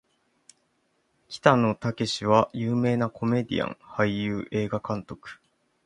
[1.29, 5.37] 北野武は有名なコメディアン・俳優・映画監督